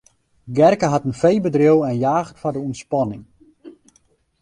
[0.53, 3.23] Gerke hat in feebedriuw en jaget foar de ûntspanning.